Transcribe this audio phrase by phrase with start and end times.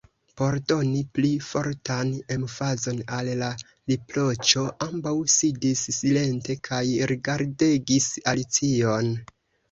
[0.39, 3.49] Por doni pli fortan emfazon al la
[3.91, 6.81] riproĉo, ambaŭ sidis silente kaj
[7.13, 9.13] rigardegis Alicion.